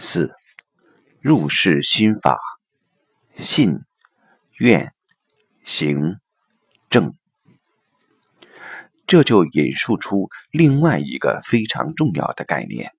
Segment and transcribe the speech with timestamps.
[0.00, 0.30] 四
[1.20, 2.38] 入世心法，
[3.36, 3.80] 信、
[4.58, 4.92] 愿、
[5.64, 6.18] 行、
[6.88, 7.12] 正。
[9.08, 12.92] 这就引述出另外一个非常重要的概念，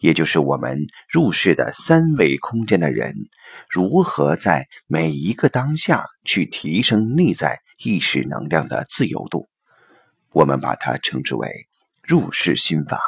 [0.00, 3.14] 也就是我们入世的三维空间的人，
[3.70, 9.48] 如何在每一个当下去提升内在意识能量的自由度。
[10.32, 11.48] 我们把它称之为
[12.02, 13.00] 入世心法。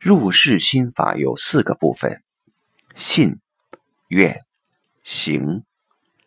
[0.00, 2.22] 入世心法有四个部分：
[2.96, 3.38] 信、
[4.08, 4.34] 愿、
[5.04, 5.62] 行、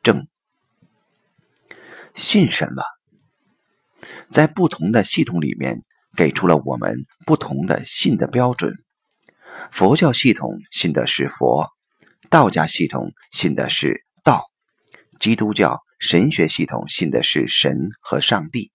[0.04, 0.27] 正。
[2.13, 2.84] 信什么？
[4.30, 5.82] 在不同的系统里面，
[6.16, 8.76] 给出了我们不同的信的标准。
[9.72, 11.68] 佛教系统信的是佛，
[12.30, 14.52] 道家系统信的是道，
[15.20, 18.71] 基督教神学系统信的是神和上帝。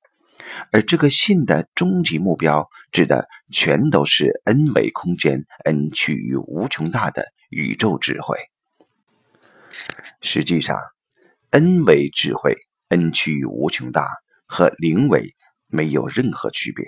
[0.72, 8.36] 而这个信的终极目标，指的全都是 n 维空间、n 趋于无穷大的宇宙智慧。
[10.20, 10.76] 实际上
[11.50, 12.56] ，n 维智慧、
[12.88, 14.08] n 趋于无穷大
[14.46, 15.34] 和零维
[15.66, 16.84] 没有任何区别。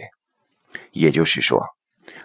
[0.93, 1.65] 也就是说，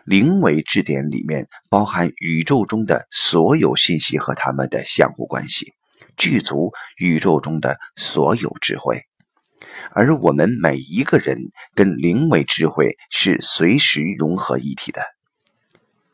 [0.06, 5.74] 零维质点里面包含宇宙中的所有信息和它们的相互关系，
[6.16, 9.02] 具足宇宙中的所有智慧。
[9.92, 15.02] 而我们每一个人跟灵为智慧是随时融合一体的，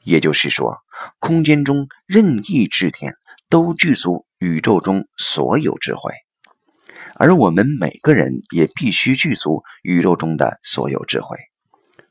[0.03, 0.77] 也就是说，
[1.19, 3.13] 空间中任意质点
[3.49, 6.11] 都具足宇宙中所有智慧，
[7.15, 11.37] 而我们每个人也必须具足宇宙中的所有智慧。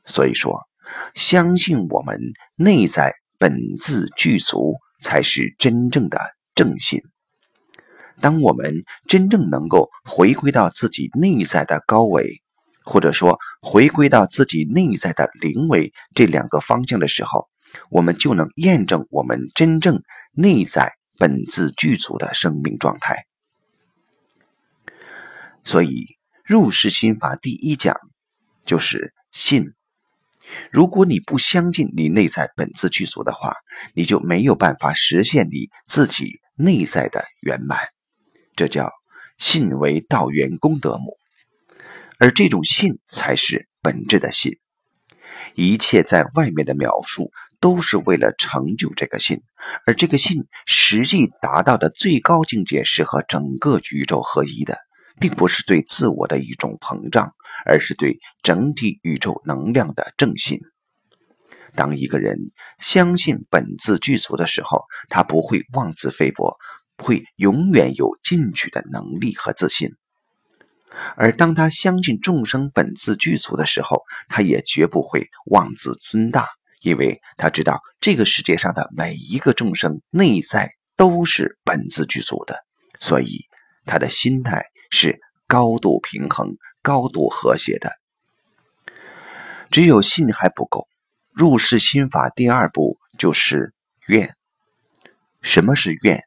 [0.05, 0.67] 所以说，
[1.13, 2.19] 相信我们
[2.55, 6.19] 内在本自具足，才是真正的
[6.53, 7.01] 正信。
[8.21, 12.41] 当我们真正能够回归到自己内在的高维，
[12.83, 17.49] 或者说回归到自己内在的灵维这两个方向的时候，
[17.89, 20.01] 我们就能验证我们真正
[20.33, 23.25] 内在本自具足的生命状态。
[25.63, 27.95] 所以，入世心法第一讲
[28.65, 29.73] 就是信。
[30.71, 33.55] 如果你不相信你内在本自具足的话，
[33.93, 37.77] 你就没有办法实现你自己内在的圆满。
[38.55, 38.91] 这叫
[39.37, 41.13] 信为道源功德母，
[42.19, 44.59] 而这种信才是本质的信。
[45.55, 49.41] 一切在外面的描述都是为了成就这个信，
[49.85, 54.77] 而这个信实际达到的最高境界是和整个宇宙合一的，
[55.19, 57.33] 并不是对自我的一种膨胀，
[57.65, 60.59] 而是对整体宇宙能量的正信。
[61.73, 62.37] 当一个人
[62.79, 66.57] 相信本自具足的时候，他不会妄自菲薄。
[67.01, 69.89] 会永远有进取的能力和自信，
[71.15, 76.47] 而当他相信众生本自具足的时候，他也绝不会妄自尊大，
[76.81, 82.55] 因为他知道这个世界上的每一个众生内在都是本自具足的，
[82.99, 83.45] 所以
[83.85, 87.91] 他的心态是高度平衡、高度和谐的。
[89.69, 90.87] 只有信还不够，
[91.31, 93.73] 入世心法第二步就是
[94.07, 94.35] 愿。
[95.41, 96.21] 什么是愿？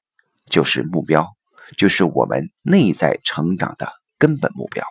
[0.54, 1.34] 就是目标，
[1.76, 3.88] 就是我们内在成长的
[4.19, 4.87] 根本目标。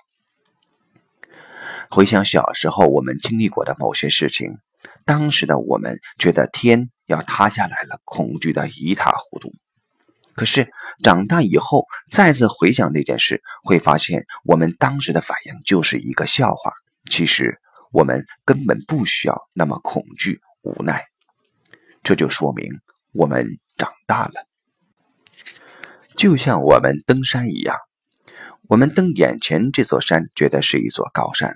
[1.89, 4.57] 回想小时候我们经历过的某些事情，
[5.05, 9.53] 当时的我们觉得天要塌下来了，恐惧的一塌糊涂。
[10.35, 10.69] 可是
[11.01, 16.73] 长大以后再次回想那件事，会发现我们当时的反应就是一个笑话。
[17.09, 17.57] 其实
[17.93, 21.05] 我们根本不需要那么恐惧无奈，
[22.03, 22.69] 这就说明
[23.13, 23.47] 我们
[23.77, 24.45] 长大了。
[26.15, 27.75] 就像我们登山一样，
[28.69, 31.55] 我们登眼前这座山，觉得是一座高山。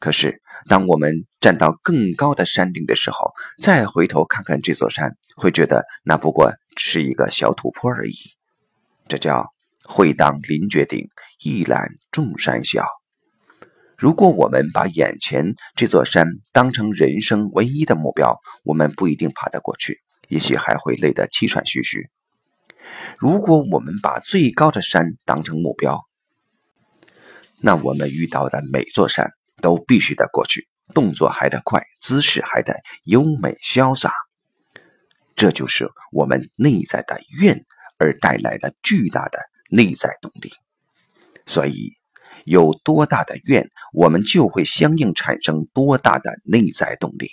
[0.00, 8.14] 可是，当我们站到更高的山顶的时候，再回头看看这座山，会觉得那不过是一个小土坡而已。
[9.08, 9.52] 这叫
[9.84, 11.08] “会当凌绝顶，
[11.42, 12.86] 一览众山小”。
[13.98, 22.08] 如果我们把眼前这座山当成人生唯一的目标，我们不一定爬得过去，也许还会累得气喘吁吁。
[23.18, 26.04] 如果我们把最高的山当成目标，
[27.60, 34.12] 那我们遇到的每座山都必须得过去，动作还得快，姿势还得优美潇洒。
[35.34, 37.64] 这就是我们内在的愿
[37.98, 40.52] 而带来的巨大的内在动力。
[41.44, 41.94] 所以，
[42.44, 47.30] 有多大的愿，我们就会相应产生多大的内在动力。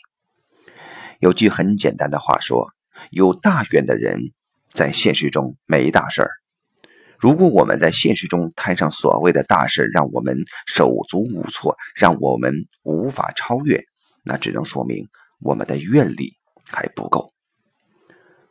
[1.19, 2.71] 有句很简单的话说：
[3.11, 4.33] 有大愿的人。
[4.75, 6.29] 在现实中没大事儿。
[7.17, 10.37] 如果我们在现实中摊上所谓的大事，让我们
[10.67, 13.81] 手足无措，让我们无法超越，
[14.23, 15.07] 那只能说明
[15.39, 16.33] 我们的愿力
[16.65, 17.33] 还不够。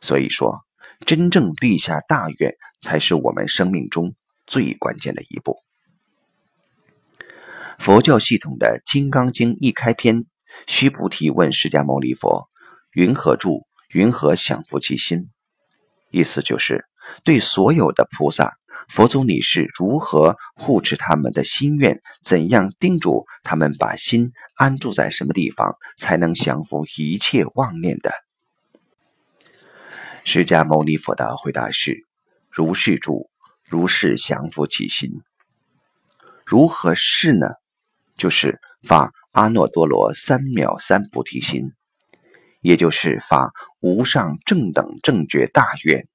[0.01, 0.65] 所以说，
[1.05, 4.15] 真正立下大愿，才是我们生命中
[4.47, 5.57] 最关键的一步。
[7.77, 10.25] 佛教系统的《金刚经》一开篇，
[10.65, 12.49] 须菩提问释迦牟尼佛
[12.93, 13.67] ：“云何住？
[13.89, 15.29] 云何降伏其心？”
[16.15, 16.85] 意思就是
[17.25, 18.53] 对所有的菩萨，
[18.87, 22.01] 佛祖你是如何护持他们的心愿？
[22.23, 28.11] 怎样叮嘱他们把心安住在什么地方，才能降服一切妄念的？
[30.23, 32.05] 释迦牟尼佛的回答是
[32.49, 33.29] ：“如是住，
[33.67, 35.11] 如是降伏其心。
[36.45, 37.47] 如何是呢？
[38.17, 41.73] 就是发阿耨多罗三藐三菩提心，
[42.65, 46.07] 也就是发无上正等正觉大愿，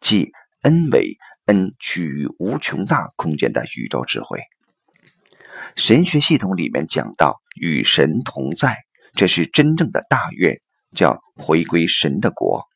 [0.00, 0.32] 即
[0.62, 4.40] 恩为恩趋于无穷大空间的宇宙智慧。
[5.76, 8.78] 神学系统里面讲到与神同在，
[9.12, 10.62] 这是真正的大愿，
[10.96, 12.66] 叫回归神的国。”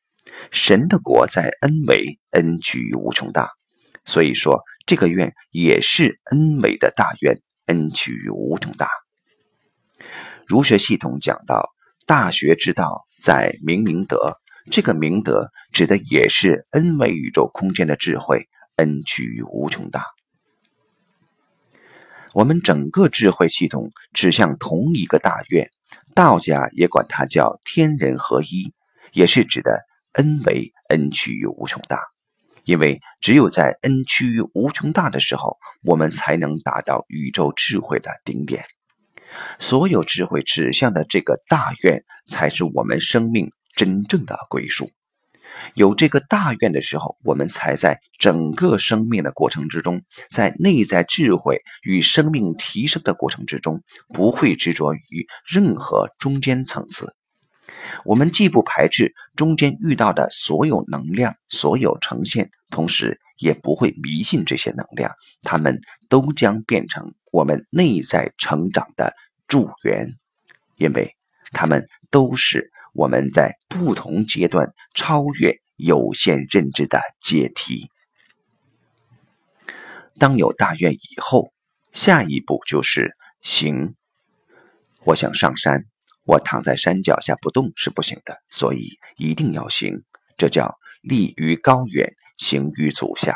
[0.52, 3.52] 神的国在恩为恩取无穷大，
[4.04, 8.86] 所以说这个愿也是恩为的大愿，恩取无穷大。
[10.46, 11.70] 儒学系统讲到
[12.06, 14.36] 大学之道在明明德，
[14.70, 20.04] 这个明德指的也是恩为宇宙空间的智慧，恩趋于无穷大。
[22.34, 25.70] 我们整个智慧系统指向同一个大愿，
[26.14, 28.74] 道家也管它叫天人合一，
[29.14, 29.86] 也是指的。
[30.12, 31.98] 恩为恩趋于无穷大，
[32.64, 38.64] 因为只有在恩趋于无穷大的时候，我们才能达到宇宙智慧的顶点。
[39.58, 44.90] 所有智慧指向的这个大愿，才是我们生命真正的归属。
[45.74, 57.14] 有这个大愿的时候，我们才在整个生命的过程之中，在内在智慧与生命提升的过程之中，不会执着于任何中间层次。
[58.04, 69.12] 我们既不排斥中间遇到的所有能量、所有呈现，同时也不会迷信这些能量，它们都将变成我们内在成长的
[69.48, 70.14] 助缘，
[70.76, 71.16] 因为
[71.50, 77.90] 它们都是我们在不同阶段超越有限认知的阶梯。
[80.16, 81.52] 当有大愿以后，
[81.90, 83.96] 下一步就是行。
[85.02, 85.86] 我想上山。
[86.26, 90.04] 我躺在山脚下不动是不行的，所以一定要行。
[90.38, 93.34] 这叫立于高远，行于足下。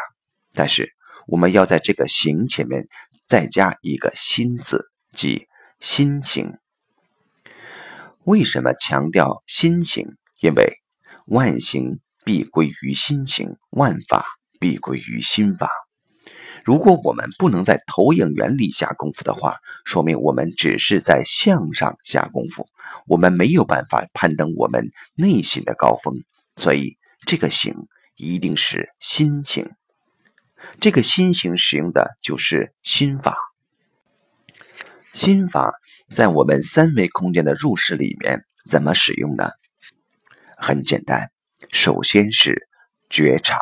[0.54, 0.94] 但是
[1.26, 2.88] 我们要在这个“行”前面
[3.28, 5.46] 再加一个“心”字，即
[5.80, 6.54] 心行。
[8.24, 10.06] 为什么强调心行？
[10.40, 10.78] 因为
[11.26, 14.24] 万行必归于心行，万法
[14.58, 15.68] 必归于心法。
[16.64, 22.66] 如果我们不能在投影原理下功夫的话，说明我们只是在相上下功夫，
[23.06, 26.14] 我们没有办法攀登我们内心的高峰。
[26.56, 26.96] 所以，
[27.26, 27.74] 这个行
[28.16, 29.70] 一定是心行。
[30.80, 33.36] 这个心型使用的就是心法。
[35.12, 35.72] 心法
[36.14, 39.50] 在我们三维空间的入世里面怎么使用呢？
[40.56, 41.30] 很简单，
[41.72, 42.68] 首先是
[43.10, 43.58] 觉察。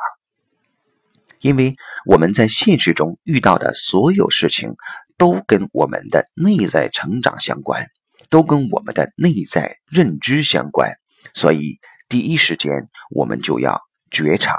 [1.40, 1.76] 因为
[2.06, 4.75] 我们在现实中遇到的所有事情，
[5.16, 7.87] 都跟我们的内在成长相关，
[8.31, 10.94] 都跟我们的内在认知相关，
[11.34, 11.78] 所以
[12.08, 12.72] 第一时间
[13.10, 14.56] 我们就要觉察。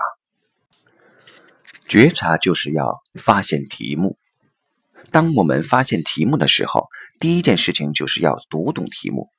[1.88, 4.18] 觉察就是要发现题目。
[5.12, 6.88] 当我们发现题目的时候，
[7.20, 9.30] 第一件事情就是要读懂题目，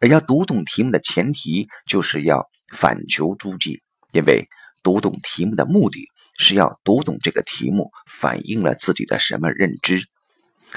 [0.00, 3.80] 而要读懂题目的前提就是要反求诸己，
[4.12, 4.46] 因为
[4.82, 6.08] 读懂题目的目的。
[6.38, 10.02] 是要读懂这个题目反映了自己的什么认知，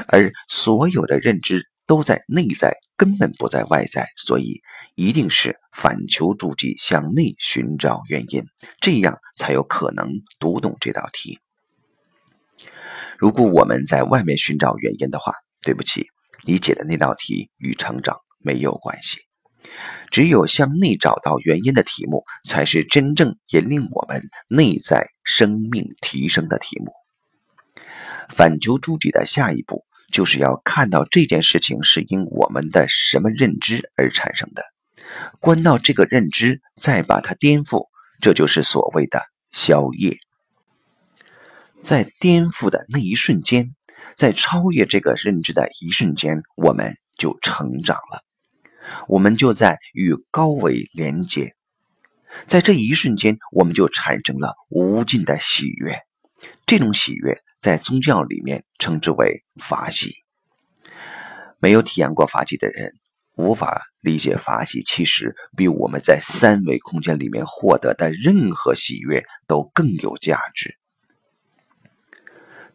[0.08, 4.62] 而所有的认知都在内在，根本不在外在，所以
[4.96, 8.44] 一定是反求诸己，向内寻找原因，
[8.82, 11.40] 这样才有可能读懂这道题。
[13.18, 16.08] 如果我们在外面寻找原因的话，对不起，
[16.44, 19.20] 你解的那道题与成长没有关系。
[20.12, 26.92] 只有向内找到原因的题目，才是真正引领我们内在生命提升的题目。
[28.30, 29.84] 反求诸己的下一步，
[30.16, 34.64] 就是要看到这件事情是因我们的什么认知而产生的，
[35.42, 37.90] 观到这个认知，再把它颠覆，
[38.22, 40.18] 这就是所谓的消业。
[41.82, 43.76] 在颠覆的那一瞬间，
[44.16, 48.24] 在超越这个认知的一瞬间，我们就成长了。
[49.10, 51.56] 我们就在与高维连接，
[52.48, 56.00] 在这一瞬间，我们就产生了无尽的喜悦。
[56.66, 60.14] 这种喜悦在宗教里面称之为法喜。
[61.58, 62.94] 没有体验过法喜的人，
[63.38, 70.78] 无法理解法喜，其实比我们在三维空间里面获得的任何喜悦都更有价值。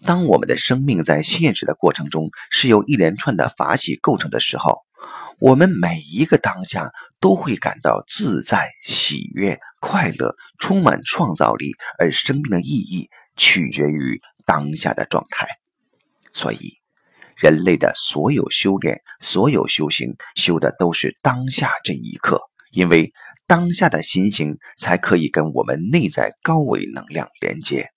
[0.05, 4.81] 当我们的生命在现实的过程中是由一连串的法喜构成的时候，
[5.39, 11.75] 我们每一个当下都会感到自在、喜悦、快乐，充满创造力。
[11.97, 15.47] 而生命的意义取决于当下的状态，
[16.33, 16.79] 所以。
[17.37, 22.39] 人类的所有修炼、所有修行，修的都是当下这一刻，
[22.71, 23.15] 因为
[23.47, 27.89] 当下的心情才可以跟我们内在高维能量连接。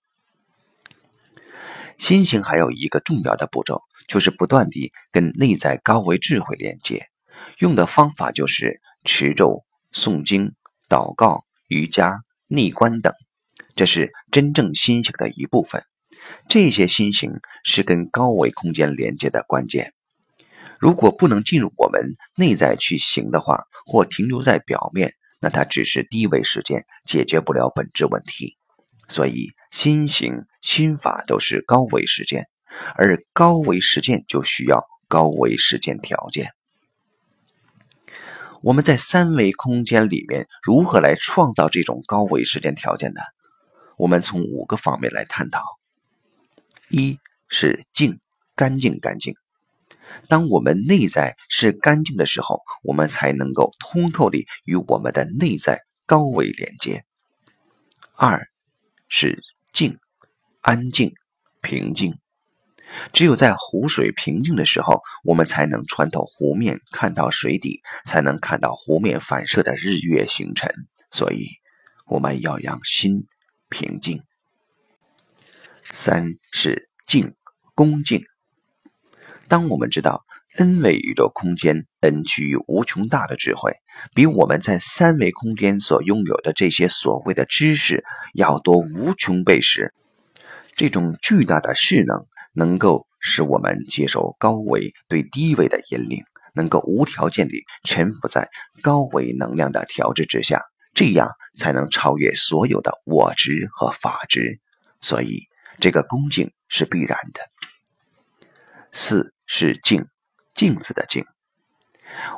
[1.98, 7.04] 心情还有一个重要的步骤，就是不断地跟内在高维智慧连接，
[7.58, 10.54] 用的方法就是持咒、诵经、
[10.88, 13.12] 祷告、瑜伽、内观等，
[13.76, 15.84] 这是真正心行的一部分。
[16.48, 17.32] 这些心形
[17.64, 19.92] 是跟高维空间连接的关键。
[20.78, 28.56] 如果不能进入我们内在去行的话，或停留在表面，那它只是低维实践，解决不了本质问题。
[29.08, 32.44] 所以，心行、心法都是高维实践，
[32.96, 36.50] 而高维实践就需要高维实践条件。
[38.62, 43.20] 我们在三维空间里面如何来创造这种高维实践条件呢？
[43.98, 45.62] 我们从五个方面来探讨。
[46.94, 48.20] 一是净，
[48.54, 49.34] 干净，干净。
[50.28, 57.04] 当我们内在是干净的时候，我们才能够通透地与我们的内在高维连接。
[58.16, 58.46] 二
[59.08, 59.98] 是静，
[60.60, 61.14] 安静，
[61.60, 62.16] 平静。
[63.12, 70.72] 只有在湖水平静的时候，我们才能穿透湖面，看到水底，才能看到湖面反射的日月星辰。
[71.10, 71.44] 所以，
[72.06, 73.26] 我们要让心
[73.68, 74.22] 平静。
[75.96, 77.34] 三是敬，
[77.76, 78.24] 恭敬。
[79.46, 80.24] 当我们知道
[80.58, 83.70] n 维宇宙空间 n 趋于无穷大的智慧，
[84.12, 89.94] 比我们在三维空间所拥有的这些所谓的知识要多无穷倍时，
[90.74, 96.24] 这种巨大的势能能够使我们接受高维对低维的引领，
[96.54, 98.48] 能够无条件地臣服在
[98.82, 100.60] 高维能量的调制之下，
[100.92, 104.58] 这样才能超越所有的我执和法执。
[105.00, 105.46] 所以。
[105.80, 107.40] 这个恭敬是必然的。
[108.92, 110.06] 四是镜，
[110.54, 111.24] 镜子的镜。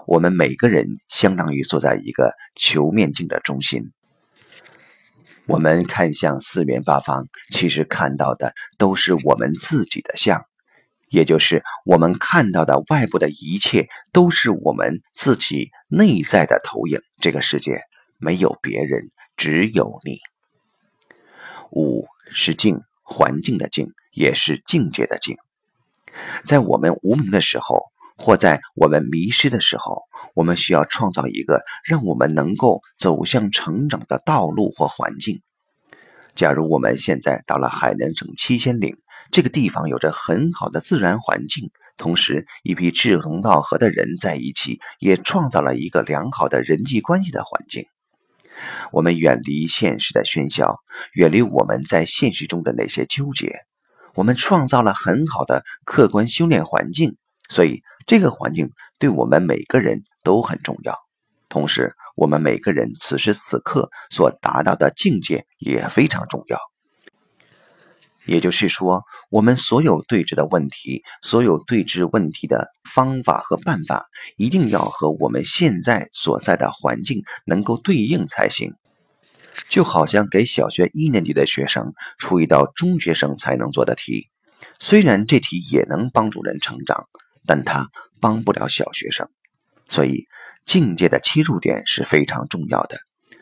[0.07, 3.93] 我们每个人相当于坐在一个球面镜的中心，
[5.47, 10.47] 我们看向四面八方，其实看到的都是我们自己的像，
[11.11, 16.99] 也就是我们看到的外部的一切都是我们自己内在的投影。
[17.21, 17.83] 这个世界
[18.19, 19.03] 没有别人，
[19.37, 20.17] 只有你。
[21.71, 22.81] 五是镜。
[23.09, 25.37] 环境的境也是境界的境，
[26.45, 27.85] 在我们无名的时候，
[28.17, 30.03] 或在我们迷失的时候，
[30.35, 35.41] 我们需要创造一个让我们能够走向成长的道路或环境。
[36.35, 38.97] 假如我们现在到了海南省七仙岭
[39.31, 47.85] 这个地方，有着很好的自然环境，同时一批志同道合的人在一起，也创造了一个良好的人际关系的环境。
[48.93, 50.81] 我们远离现实的喧嚣，
[51.15, 53.53] 远离我们在现实中的那些纠结。
[54.15, 57.17] 我们创造了很好的客观修炼环境，
[57.51, 60.97] 所以这个环境对我们每个人都很重要。
[61.49, 66.59] 同时，我们每个人此时此刻所达到的境界也非常重要。
[68.27, 74.07] 也就是说，我们所有对峙的问题，所有对峙问题的方法和办法，
[74.37, 78.75] 一定要和我们现在所在的环境能够对应才行。
[79.69, 84.29] 就好像给小学一年级的学生出一道中学生才能做的题，
[84.79, 87.09] 虽然这题也能帮助人成长，
[87.47, 87.89] 但它
[88.21, 89.29] 帮不了小学生。
[89.89, 90.27] 所以，
[90.67, 92.99] 境界的切入点是非常重要的。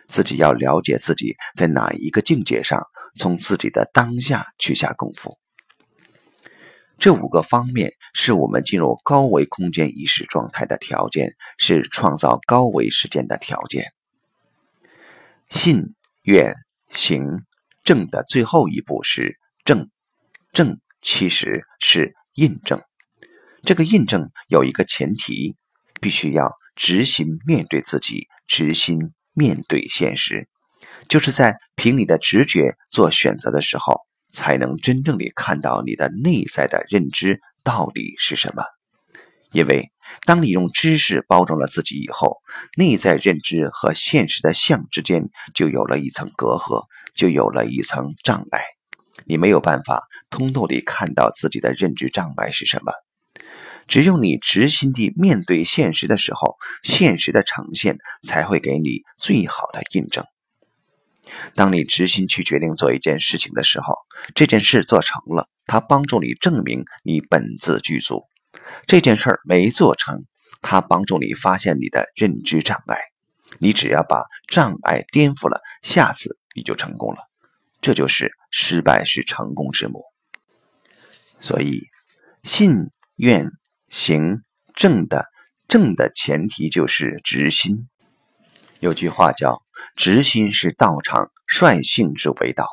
[0.08, 2.86] 自己要了解自己在哪一个境界上。
[3.16, 5.38] 从自己的当下去下功夫，
[6.98, 13.92] 这五个方面是我们进入高维空间意识状态的条件，是创造高维时间的条件。
[15.48, 16.54] 信、愿、
[16.90, 17.44] 行、
[17.82, 19.90] 正的最后一步是正，
[20.52, 22.80] 正其实是印证。
[23.62, 25.56] 这个印证有一个前提，
[26.00, 30.48] 必须要直心面对自己，直心面对现实。
[31.08, 34.00] 就是在凭你的直觉做选择的时候，
[34.32, 38.64] 才能真正的看到你的内在的认知到底是什么。
[39.52, 39.92] 因为
[40.26, 42.38] 当你用知识包装了自己以后，
[42.76, 48.60] 内在认知和现实的相之间就有了一层隔阂，就有了一层障碍。
[49.26, 52.92] 你没有办法通透地看到自己的认知障碍是什么。
[53.86, 60.24] 只有你直心地面对现实的时候，现实的呈现才会给你最好的印证。
[61.54, 63.94] 当你直心去决定做一件事情的时候，
[64.34, 68.26] 这件事做成了，它帮助你证明你本自具足；
[68.86, 70.24] 这件事儿没做成，
[70.62, 72.96] 它帮助你发现你的认知障碍。
[73.58, 77.18] 你只要把障碍颠覆了，下次你就成功了。
[77.80, 80.02] 这就是失败是成功之母。
[81.38, 81.82] 所以，
[82.42, 83.50] 信愿
[83.90, 84.42] 行
[84.74, 85.26] 正的
[85.68, 87.88] 正的前提就是直心。
[88.84, 89.62] 有句话叫
[89.96, 92.68] “直心是道场，率性之为道”。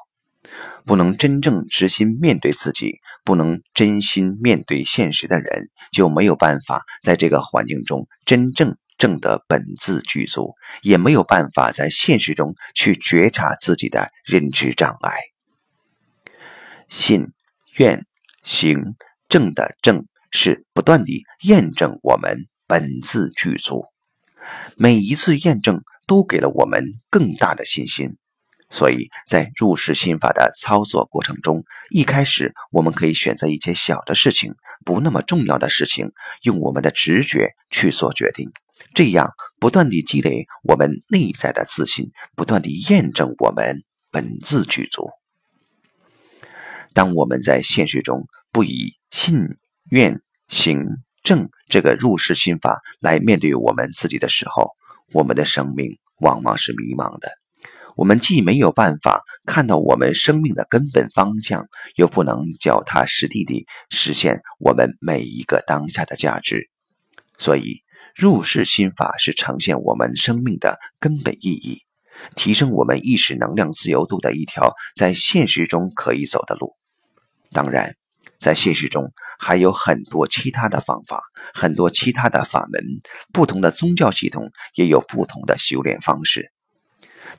[0.86, 15.13] 不能真正直心面对自己，不能真心面对现实的人，就没有办法在这个环境中真正正得本自具足，也没有办法在现实中去觉察自己的认知障碍。
[16.89, 17.27] 信
[17.77, 18.06] 愿
[18.44, 18.96] 行
[19.30, 23.86] 正的正是不断地验证我们本自具足，
[24.75, 25.82] 每一次验证。
[26.12, 28.18] 都给了我们更大的信心，
[28.70, 34.53] 所以在入世心法的操作过程中，一开始我们可以选择一些小的事情，
[34.84, 36.12] 不那么重要的事情，
[36.44, 38.51] 用我们的直觉去做决定，
[38.94, 45.12] 这样不断地积累我们内在的自信，不断地验证我们本自具足。
[46.94, 49.39] 当我们在现实中不以信
[49.91, 50.84] 愿行
[51.24, 54.72] 正这个入世心法来面对我们自己的时候，
[55.13, 57.30] 我们的生命往往是迷茫的，
[57.96, 66.70] 我们既没有办法看到我们生命的根本方向，又不能脚踏实地地实现我们每一个当下的价值。
[67.38, 67.82] 所以，
[68.16, 71.82] 入世心法是呈现我们生命的根本意义，
[72.36, 76.75] 提升我们意识能量自由度的一条在现实中可以走的路。
[77.51, 77.96] 当然。
[78.42, 81.22] 在现实中还有很多其他的方法，
[81.54, 82.84] 很多其他的法门，
[83.32, 86.52] 不同的宗教系统也有不同的修炼方式。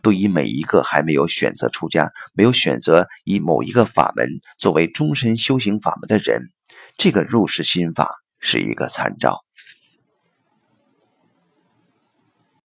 [0.00, 4.28] 对于每一个还没有选择出家、没有选择以某一个法门
[4.58, 6.50] 作为终身修行法门的人，
[6.96, 9.40] 这个入世心法是一个参照。